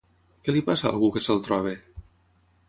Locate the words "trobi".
1.49-1.75